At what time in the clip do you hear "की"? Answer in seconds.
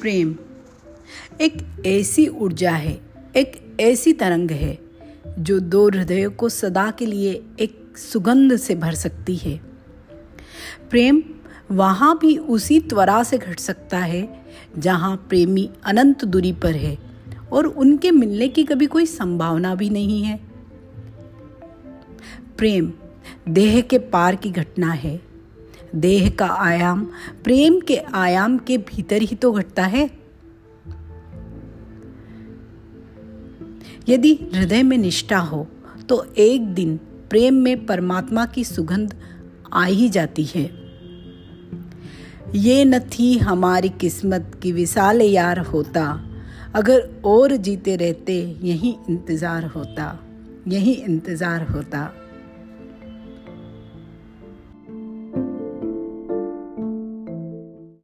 18.48-18.64, 24.36-24.50, 38.46-38.64, 44.62-44.72